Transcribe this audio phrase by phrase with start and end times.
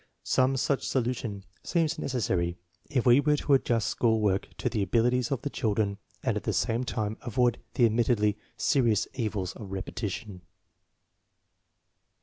[0.23, 2.57] Some such solution seems necessary
[2.89, 6.43] if we are to adjust school work to the abilities of the children and at
[6.43, 10.41] the same time avoid the admittedly serious evils of repetition.